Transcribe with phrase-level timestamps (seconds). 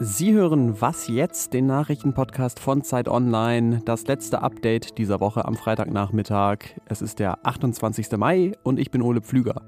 [0.00, 5.56] Sie hören Was jetzt, den Nachrichtenpodcast von Zeit Online, das letzte Update dieser Woche am
[5.56, 6.58] Freitagnachmittag.
[6.86, 8.12] Es ist der 28.
[8.16, 9.62] Mai und ich bin Ole Pflüger.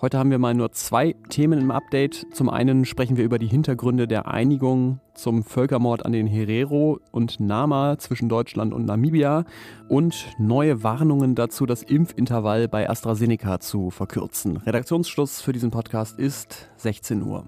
[0.00, 2.28] Heute haben wir mal nur zwei Themen im Update.
[2.32, 7.40] Zum einen sprechen wir über die Hintergründe der Einigung zum Völkermord an den Herero und
[7.40, 9.44] Nama zwischen Deutschland und Namibia
[9.88, 14.58] und neue Warnungen dazu, das Impfintervall bei AstraZeneca zu verkürzen.
[14.58, 17.44] Redaktionsschluss für diesen Podcast ist 16 Uhr.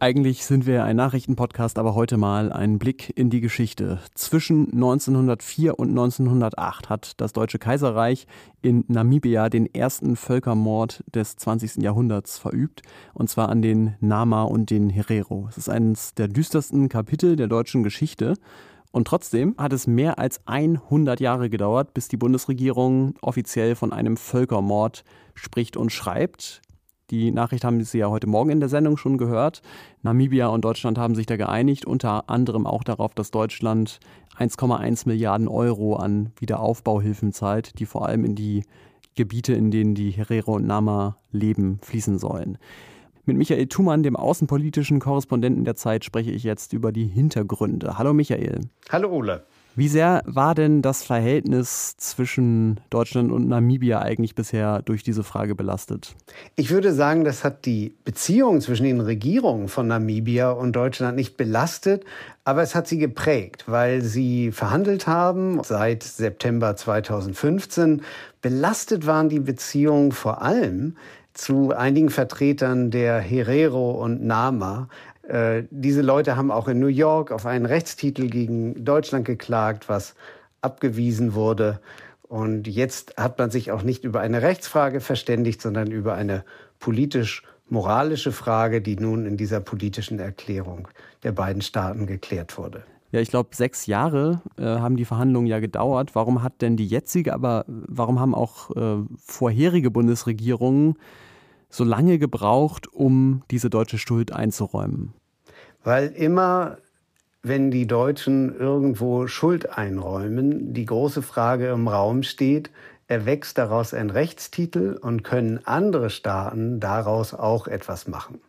[0.00, 4.00] Eigentlich sind wir ein Nachrichtenpodcast, aber heute mal ein Blick in die Geschichte.
[4.14, 8.26] Zwischen 1904 und 1908 hat das Deutsche Kaiserreich
[8.60, 11.76] in Namibia den ersten Völkermord des 20.
[11.76, 12.82] Jahrhunderts verübt,
[13.14, 15.46] und zwar an den Nama und den Herero.
[15.48, 18.34] Es ist eines der düstersten Kapitel der deutschen Geschichte.
[18.90, 24.16] Und trotzdem hat es mehr als 100 Jahre gedauert, bis die Bundesregierung offiziell von einem
[24.16, 25.02] Völkermord
[25.34, 26.62] spricht und schreibt.
[27.10, 29.60] Die Nachricht haben Sie ja heute Morgen in der Sendung schon gehört.
[30.02, 34.00] Namibia und Deutschland haben sich da geeinigt, unter anderem auch darauf, dass Deutschland
[34.38, 38.64] 1,1 Milliarden Euro an Wiederaufbauhilfen zahlt, die vor allem in die
[39.16, 42.56] Gebiete, in denen die Herero und Nama leben, fließen sollen.
[43.26, 47.98] Mit Michael Thumann, dem außenpolitischen Korrespondenten der Zeit, spreche ich jetzt über die Hintergründe.
[47.98, 48.60] Hallo Michael.
[48.90, 49.46] Hallo Ole.
[49.76, 55.56] Wie sehr war denn das Verhältnis zwischen Deutschland und Namibia eigentlich bisher durch diese Frage
[55.56, 56.14] belastet?
[56.54, 61.36] Ich würde sagen, das hat die Beziehung zwischen den Regierungen von Namibia und Deutschland nicht
[61.36, 62.04] belastet,
[62.44, 68.02] aber es hat sie geprägt, weil sie verhandelt haben seit September 2015.
[68.42, 70.96] Belastet waren die Beziehungen vor allem
[71.32, 74.88] zu einigen Vertretern der Herero und Nama,
[75.28, 80.14] äh, diese Leute haben auch in New York auf einen Rechtstitel gegen Deutschland geklagt, was
[80.60, 81.80] abgewiesen wurde.
[82.22, 86.44] Und jetzt hat man sich auch nicht über eine Rechtsfrage verständigt, sondern über eine
[86.80, 90.88] politisch-moralische Frage, die nun in dieser politischen Erklärung
[91.22, 92.82] der beiden Staaten geklärt wurde.
[93.12, 96.16] Ja, ich glaube, sechs Jahre äh, haben die Verhandlungen ja gedauert.
[96.16, 100.96] Warum hat denn die jetzige, aber warum haben auch äh, vorherige Bundesregierungen
[101.68, 105.12] so lange gebraucht, um diese deutsche Schuld einzuräumen?
[105.84, 106.78] Weil immer,
[107.42, 112.70] wenn die Deutschen irgendwo Schuld einräumen, die große Frage im Raum steht,
[113.06, 118.40] erwächst daraus ein Rechtstitel und können andere Staaten daraus auch etwas machen.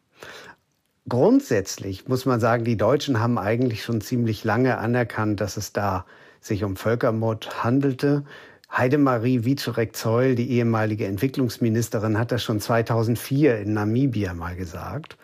[1.07, 6.05] Grundsätzlich muss man sagen, die Deutschen haben eigentlich schon ziemlich lange anerkannt, dass es da
[6.39, 8.23] sich um Völkermord handelte.
[8.71, 15.17] Heidemarie Wieczorek-Zeul, die ehemalige Entwicklungsministerin, hat das schon 2004 in Namibia mal gesagt.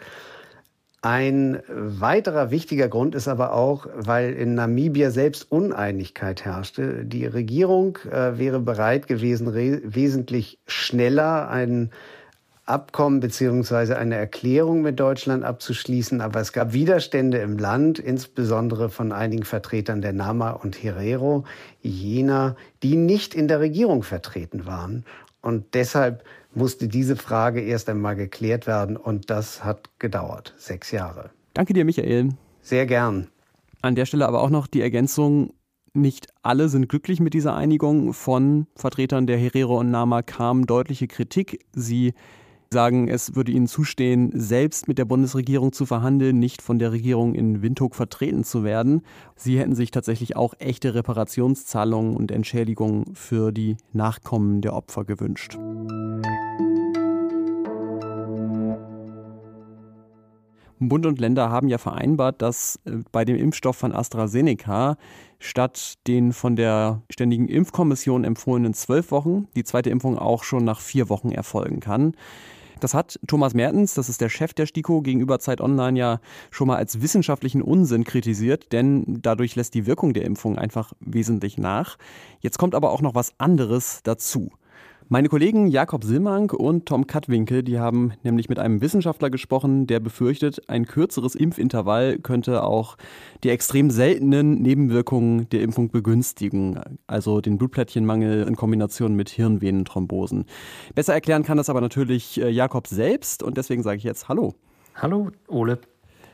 [1.04, 7.06] Ein weiterer wichtiger Grund ist aber auch, weil in Namibia selbst Uneinigkeit herrschte.
[7.06, 11.90] Die Regierung äh, wäre bereit gewesen, wesentlich schneller ein
[12.68, 16.22] Abkommen beziehungsweise eine Erklärung mit Deutschland abzuschließen.
[16.22, 21.46] Aber es gab Widerstände im Land, insbesondere von einigen Vertretern der Nama und Herero,
[21.82, 25.04] jener, die nicht in der Regierung vertreten waren.
[25.42, 31.32] Und deshalb musste diese Frage erst einmal geklärt werden und das hat gedauert, sechs Jahre.
[31.54, 32.30] Danke dir, Michael.
[32.62, 33.30] Sehr gern.
[33.82, 35.54] An der Stelle aber auch noch die Ergänzung,
[35.94, 38.14] nicht alle sind glücklich mit dieser Einigung.
[38.14, 41.66] Von Vertretern der Herero und Nama kam deutliche Kritik.
[41.74, 42.14] Sie
[42.74, 47.36] sagen, es würde ihnen zustehen, selbst mit der Bundesregierung zu verhandeln, nicht von der Regierung
[47.36, 49.02] in Windhoek vertreten zu werden.
[49.36, 55.58] Sie hätten sich tatsächlich auch echte Reparationszahlungen und Entschädigungen für die Nachkommen der Opfer gewünscht.
[60.80, 64.98] Bund und Länder haben ja vereinbart, dass äh, bei dem Impfstoff von AstraZeneca
[65.40, 70.80] statt den von der Ständigen Impfkommission empfohlenen zwölf Wochen die zweite Impfung auch schon nach
[70.80, 72.14] vier Wochen erfolgen kann.
[72.82, 76.20] Das hat Thomas Mertens, das ist der Chef der STIKO, gegenüber Zeit Online ja
[76.50, 81.60] schon mal als wissenschaftlichen Unsinn kritisiert, denn dadurch lässt die Wirkung der Impfung einfach wesentlich
[81.60, 81.98] nach.
[82.40, 84.52] Jetzt kommt aber auch noch was anderes dazu.
[85.14, 90.00] Meine Kollegen Jakob Silmank und Tom Katwinkel, die haben nämlich mit einem Wissenschaftler gesprochen, der
[90.00, 92.96] befürchtet, ein kürzeres Impfintervall könnte auch
[93.44, 100.46] die extrem seltenen Nebenwirkungen der Impfung begünstigen, also den Blutplättchenmangel in Kombination mit Hirnvenenthrombosen.
[100.96, 104.54] Besser erklären kann das aber natürlich äh, Jakob selbst und deswegen sage ich jetzt Hallo.
[104.96, 105.80] Hallo, Ole.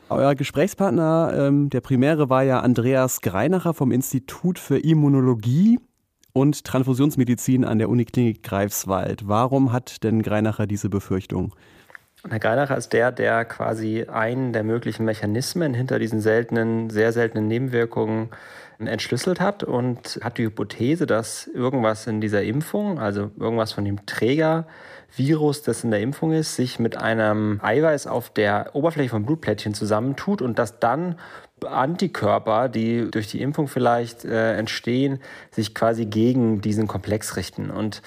[0.08, 5.80] Euer Gesprächspartner ähm, der Primäre war ja Andreas Greinacher vom Institut für Immunologie
[6.32, 9.28] und Transfusionsmedizin an der Uniklinik Greifswald.
[9.28, 11.54] Warum hat denn Greinacher diese Befürchtung?
[12.28, 17.46] Herr Greinacher ist der, der quasi einen der möglichen Mechanismen hinter diesen seltenen, sehr seltenen
[17.46, 18.30] Nebenwirkungen
[18.78, 24.04] entschlüsselt hat und hat die Hypothese, dass irgendwas in dieser Impfung, also irgendwas von dem
[24.06, 29.74] Trägervirus, das in der Impfung ist, sich mit einem Eiweiß auf der Oberfläche von Blutplättchen
[29.74, 31.16] zusammentut und das dann
[31.64, 35.20] Antikörper, die durch die Impfung vielleicht äh, entstehen,
[35.50, 37.70] sich quasi gegen diesen Komplex richten.
[37.70, 38.02] Und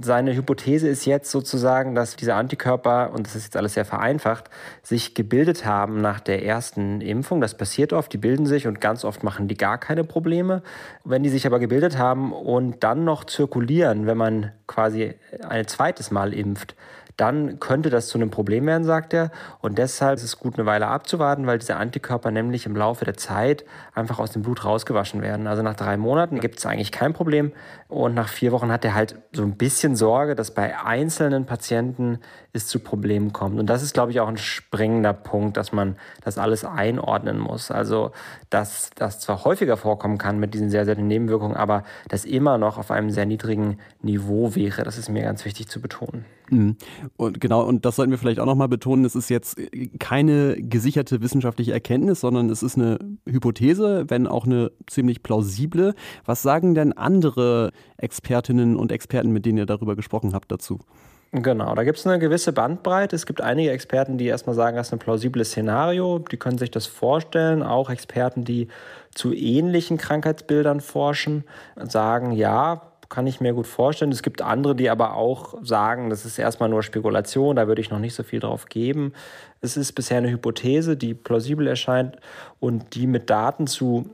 [0.00, 4.50] seine Hypothese ist jetzt sozusagen, dass diese Antikörper, und das ist jetzt alles sehr vereinfacht,
[4.82, 7.40] sich gebildet haben nach der ersten Impfung.
[7.40, 10.62] Das passiert oft, die bilden sich und ganz oft machen die gar keine Probleme.
[11.04, 15.14] Wenn die sich aber gebildet haben und dann noch zirkulieren, wenn man quasi
[15.48, 16.74] ein zweites Mal impft,
[17.20, 19.30] dann könnte das zu einem Problem werden, sagt er.
[19.60, 23.16] Und deshalb ist es gut, eine Weile abzuwarten, weil diese Antikörper nämlich im Laufe der
[23.16, 23.64] Zeit
[23.94, 25.46] einfach aus dem Blut rausgewaschen werden.
[25.46, 27.52] Also nach drei Monaten gibt es eigentlich kein Problem.
[27.88, 32.20] Und nach vier Wochen hat er halt so ein bisschen Sorge, dass bei einzelnen Patienten
[32.52, 33.60] es zu Problemen kommt.
[33.60, 37.70] Und das ist, glaube ich, auch ein springender Punkt, dass man das alles einordnen muss.
[37.70, 38.12] Also,
[38.48, 42.78] dass das zwar häufiger vorkommen kann mit diesen sehr, sehr Nebenwirkungen, aber das immer noch
[42.78, 44.84] auf einem sehr niedrigen Niveau wäre.
[44.84, 46.24] Das ist mir ganz wichtig zu betonen.
[47.16, 49.60] Und genau, und das sollten wir vielleicht auch nochmal betonen, es ist jetzt
[49.98, 55.94] keine gesicherte wissenschaftliche Erkenntnis, sondern es ist eine Hypothese, wenn auch eine ziemlich plausible.
[56.24, 60.78] Was sagen denn andere Expertinnen und Experten, mit denen ihr darüber gesprochen habt, dazu?
[61.32, 63.14] Genau, da gibt es eine gewisse Bandbreite.
[63.14, 66.72] Es gibt einige Experten, die erstmal sagen, das ist ein plausibles Szenario, die können sich
[66.72, 67.62] das vorstellen.
[67.62, 68.66] Auch Experten, die
[69.14, 71.44] zu ähnlichen Krankheitsbildern forschen,
[71.76, 74.12] sagen, ja, kann ich mir gut vorstellen.
[74.12, 77.90] Es gibt andere, die aber auch sagen, das ist erstmal nur Spekulation, da würde ich
[77.90, 79.12] noch nicht so viel drauf geben.
[79.60, 82.16] Es ist bisher eine Hypothese, die plausibel erscheint
[82.60, 84.08] und die mit Daten zu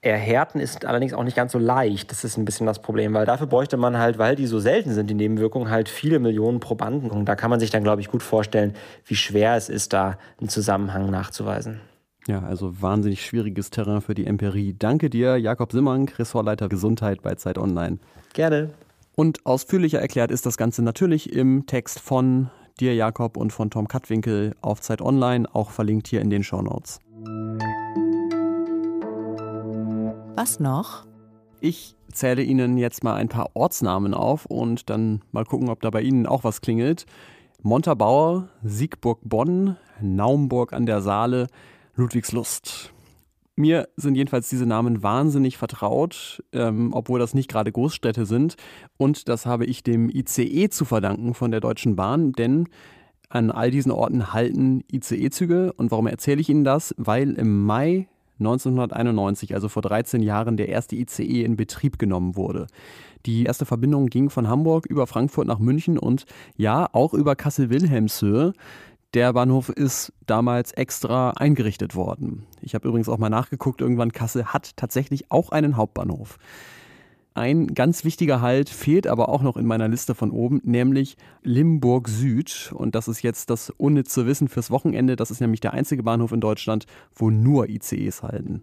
[0.00, 2.12] erhärten ist allerdings auch nicht ganz so leicht.
[2.12, 4.94] Das ist ein bisschen das Problem, weil dafür bräuchte man halt, weil die so selten
[4.94, 7.10] sind, die Nebenwirkungen, halt viele Millionen Probanden.
[7.10, 10.16] Und da kann man sich dann, glaube ich, gut vorstellen, wie schwer es ist, da
[10.38, 11.80] einen Zusammenhang nachzuweisen.
[12.26, 14.74] Ja, also wahnsinnig schwieriges Terrain für die Empirie.
[14.76, 17.98] Danke dir, Jakob Simmank, Ressortleiter Gesundheit bei Zeit Online.
[18.32, 18.70] Gerne.
[19.14, 22.50] Und ausführlicher erklärt ist das Ganze natürlich im Text von
[22.80, 26.60] dir, Jakob, und von Tom Kattwinkel auf Zeit Online, auch verlinkt hier in den Show
[26.60, 26.98] Notes.
[30.34, 31.06] Was noch?
[31.60, 35.90] Ich zähle Ihnen jetzt mal ein paar Ortsnamen auf und dann mal gucken, ob da
[35.90, 37.06] bei Ihnen auch was klingelt.
[37.62, 41.46] Montabaur, Siegburg-Bonn, Naumburg an der Saale,
[41.96, 42.92] Ludwigslust.
[43.58, 48.56] Mir sind jedenfalls diese Namen wahnsinnig vertraut, ähm, obwohl das nicht gerade Großstädte sind.
[48.98, 52.68] Und das habe ich dem ICE zu verdanken von der Deutschen Bahn, denn
[53.30, 55.72] an all diesen Orten halten ICE-Züge.
[55.72, 56.94] Und warum erzähle ich Ihnen das?
[56.98, 58.08] Weil im Mai
[58.38, 62.66] 1991, also vor 13 Jahren, der erste ICE in Betrieb genommen wurde.
[63.24, 66.26] Die erste Verbindung ging von Hamburg über Frankfurt nach München und
[66.56, 68.52] ja, auch über Kassel-Wilhelmshöhe.
[69.16, 72.44] Der Bahnhof ist damals extra eingerichtet worden.
[72.60, 76.36] Ich habe übrigens auch mal nachgeguckt, irgendwann Kassel hat tatsächlich auch einen Hauptbahnhof.
[77.32, 82.08] Ein ganz wichtiger Halt fehlt aber auch noch in meiner Liste von oben, nämlich Limburg
[82.08, 82.70] Süd.
[82.74, 85.16] Und das ist jetzt das unnütze Wissen fürs Wochenende.
[85.16, 86.84] Das ist nämlich der einzige Bahnhof in Deutschland,
[87.14, 88.60] wo nur ICEs halten.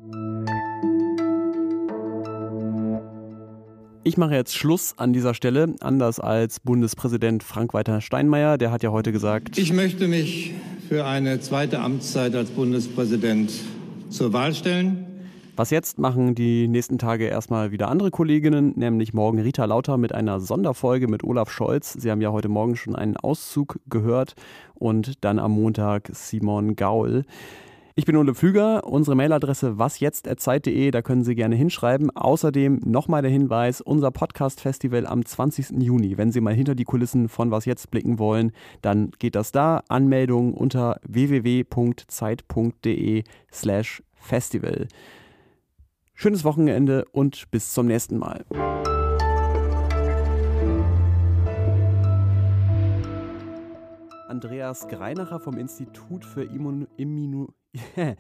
[4.06, 8.58] Ich mache jetzt Schluss an dieser Stelle, anders als Bundespräsident Frank-Walter Steinmeier.
[8.58, 10.54] Der hat ja heute gesagt, ich möchte mich
[10.90, 13.54] für eine zweite Amtszeit als Bundespräsident
[14.10, 15.06] zur Wahl stellen.
[15.56, 20.14] Was jetzt machen die nächsten Tage erstmal wieder andere Kolleginnen, nämlich morgen Rita Lauter mit
[20.14, 21.94] einer Sonderfolge mit Olaf Scholz.
[21.94, 24.36] Sie haben ja heute Morgen schon einen Auszug gehört
[24.76, 27.24] und dann am Montag Simon Gaul.
[27.96, 28.86] Ich bin Ole Pflüger.
[28.86, 32.10] Unsere Mailadresse wasjetzt.zeit.de, da können Sie gerne hinschreiben.
[32.10, 35.80] Außerdem nochmal der Hinweis, unser Podcast-Festival am 20.
[35.84, 36.18] Juni.
[36.18, 39.84] Wenn Sie mal hinter die Kulissen von Was Jetzt blicken wollen, dann geht das da.
[39.90, 41.66] Anmeldung unter www.zeit.de
[43.52, 44.88] slash festival.
[46.16, 48.44] Schönes Wochenende und bis zum nächsten Mal.
[54.34, 57.50] Andreas Greinacher vom Institut für Immun Imminu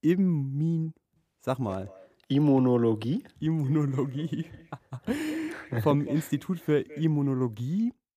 [0.00, 0.94] Immin
[1.40, 1.92] sag mal.
[2.28, 3.24] Immunologie?
[3.38, 4.46] Immunologie.
[5.82, 7.92] Vom Institut für Immunologie